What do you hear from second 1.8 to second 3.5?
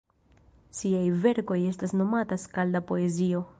nomata skalda-poezio.